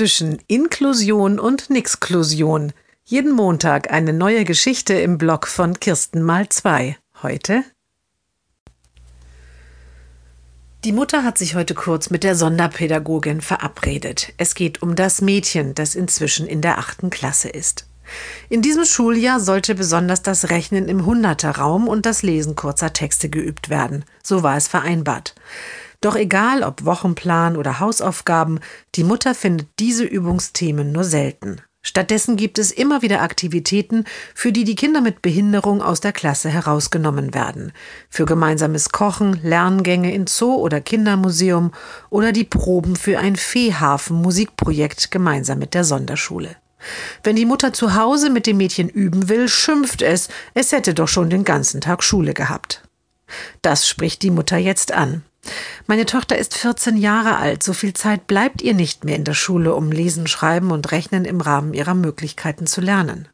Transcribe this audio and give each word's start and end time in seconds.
zwischen 0.00 0.38
Inklusion 0.46 1.38
und 1.38 1.68
Nixklusion. 1.68 2.72
Jeden 3.04 3.32
Montag 3.32 3.92
eine 3.92 4.14
neue 4.14 4.46
Geschichte 4.46 4.94
im 4.94 5.18
Blog 5.18 5.46
von 5.46 5.78
Kirsten 5.78 6.22
mal 6.22 6.48
zwei. 6.48 6.96
Heute 7.22 7.64
die 10.84 10.92
Mutter 10.92 11.22
hat 11.22 11.36
sich 11.36 11.54
heute 11.54 11.74
kurz 11.74 12.08
mit 12.08 12.24
der 12.24 12.34
Sonderpädagogin 12.34 13.42
verabredet. 13.42 14.32
Es 14.38 14.54
geht 14.54 14.80
um 14.80 14.96
das 14.96 15.20
Mädchen, 15.20 15.74
das 15.74 15.94
inzwischen 15.94 16.46
in 16.46 16.62
der 16.62 16.78
achten 16.78 17.10
Klasse 17.10 17.50
ist. 17.50 17.86
In 18.48 18.62
diesem 18.62 18.86
Schuljahr 18.86 19.38
sollte 19.38 19.74
besonders 19.74 20.22
das 20.22 20.48
Rechnen 20.48 20.88
im 20.88 21.04
Hunderterraum 21.04 21.88
und 21.88 22.06
das 22.06 22.22
Lesen 22.22 22.56
kurzer 22.56 22.94
Texte 22.94 23.28
geübt 23.28 23.68
werden. 23.68 24.06
So 24.22 24.42
war 24.42 24.56
es 24.56 24.66
vereinbart. 24.66 25.34
Doch 26.00 26.16
egal 26.16 26.62
ob 26.62 26.84
Wochenplan 26.84 27.56
oder 27.56 27.78
Hausaufgaben, 27.78 28.60
die 28.94 29.04
Mutter 29.04 29.34
findet 29.34 29.68
diese 29.78 30.04
Übungsthemen 30.04 30.92
nur 30.92 31.04
selten. 31.04 31.60
Stattdessen 31.82 32.36
gibt 32.36 32.58
es 32.58 32.72
immer 32.72 33.00
wieder 33.00 33.22
Aktivitäten, 33.22 34.04
für 34.34 34.52
die 34.52 34.64
die 34.64 34.74
Kinder 34.74 35.00
mit 35.00 35.22
Behinderung 35.22 35.80
aus 35.80 36.00
der 36.00 36.12
Klasse 36.12 36.50
herausgenommen 36.50 37.32
werden. 37.32 37.72
Für 38.10 38.26
gemeinsames 38.26 38.90
Kochen, 38.90 39.40
Lerngänge 39.42 40.12
in 40.12 40.26
Zoo 40.26 40.56
oder 40.56 40.82
Kindermuseum 40.82 41.72
oder 42.10 42.32
die 42.32 42.44
Proben 42.44 42.96
für 42.96 43.18
ein 43.18 43.34
Feehafen-Musikprojekt 43.36 45.10
gemeinsam 45.10 45.58
mit 45.58 45.72
der 45.72 45.84
Sonderschule. 45.84 46.56
Wenn 47.22 47.36
die 47.36 47.46
Mutter 47.46 47.72
zu 47.72 47.94
Hause 47.94 48.28
mit 48.28 48.46
dem 48.46 48.58
Mädchen 48.58 48.88
üben 48.88 49.30
will, 49.30 49.48
schimpft 49.48 50.02
es, 50.02 50.28
es 50.52 50.72
hätte 50.72 50.92
doch 50.92 51.08
schon 51.08 51.30
den 51.30 51.44
ganzen 51.44 51.80
Tag 51.80 52.02
Schule 52.02 52.34
gehabt. 52.34 52.82
Das 53.62 53.88
spricht 53.88 54.22
die 54.22 54.30
Mutter 54.30 54.58
jetzt 54.58 54.92
an. 54.92 55.22
Meine 55.90 56.06
Tochter 56.06 56.38
ist 56.38 56.56
14 56.56 56.96
Jahre 56.96 57.38
alt, 57.38 57.64
so 57.64 57.72
viel 57.72 57.94
Zeit 57.94 58.28
bleibt 58.28 58.62
ihr 58.62 58.74
nicht 58.74 59.04
mehr 59.04 59.16
in 59.16 59.24
der 59.24 59.34
Schule, 59.34 59.74
um 59.74 59.90
Lesen, 59.90 60.28
Schreiben 60.28 60.70
und 60.70 60.92
Rechnen 60.92 61.24
im 61.24 61.40
Rahmen 61.40 61.74
ihrer 61.74 61.94
Möglichkeiten 61.94 62.68
zu 62.68 62.80
lernen. 62.80 63.26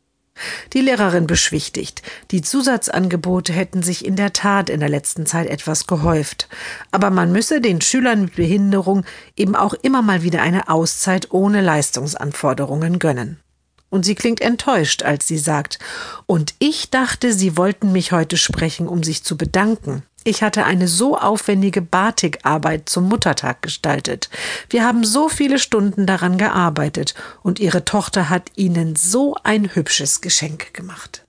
Die 0.73 0.81
Lehrerin 0.81 1.27
beschwichtigt, 1.27 2.01
die 2.31 2.41
Zusatzangebote 2.41 3.53
hätten 3.53 3.83
sich 3.83 4.07
in 4.07 4.17
der 4.17 4.33
Tat 4.33 4.71
in 4.71 4.81
der 4.81 4.89
letzten 4.89 5.27
Zeit 5.27 5.49
etwas 5.49 5.87
gehäuft, 5.87 6.49
aber 6.93 7.11
man 7.11 7.31
müsse 7.31 7.61
den 7.61 7.83
Schülern 7.83 8.23
mit 8.23 8.37
Behinderung 8.37 9.05
eben 9.37 9.55
auch 9.55 9.75
immer 9.75 10.01
mal 10.01 10.23
wieder 10.23 10.41
eine 10.41 10.71
Auszeit 10.71 11.33
ohne 11.33 11.61
Leistungsanforderungen 11.61 12.99
gönnen. 12.99 13.39
Und 13.91 14.07
sie 14.07 14.15
klingt 14.15 14.41
enttäuscht, 14.41 15.03
als 15.03 15.29
sie 15.29 15.39
sagt, 15.39 15.79
und 16.25 16.55
ich 16.59 16.89
dachte, 16.89 17.35
Sie 17.35 17.59
wollten 17.59 17.93
mich 17.93 18.13
heute 18.13 18.39
sprechen, 18.39 18.89
um 18.89 19.03
sich 19.03 19.25
zu 19.25 19.37
bedanken. 19.37 20.05
Ich 20.27 20.43
hatte 20.43 20.65
eine 20.65 20.89
so 20.89 21.17
aufwendige 21.17 21.81
Batikarbeit 21.81 22.89
zum 22.89 23.09
Muttertag 23.09 23.63
gestaltet. 23.63 24.29
Wir 24.69 24.85
haben 24.85 25.05
so 25.05 25.29
viele 25.29 25.61
Stunden 25.61 26.05
daran 26.05 26.37
gearbeitet 26.37 27.15
und 27.45 27.61
Ihre 27.61 27.85
Tochter 27.85 28.29
hat 28.29 28.51
Ihnen 28.57 28.97
so 28.97 29.37
ein 29.45 29.73
hübsches 29.77 30.23
Geschenk 30.23 30.75
gemacht. 30.75 31.26